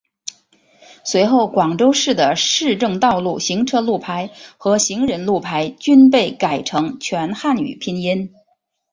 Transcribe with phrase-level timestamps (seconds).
[1.05, 8.33] 随后广州市的市政道路行车路牌和行人路牌均被改成全汉语拼音。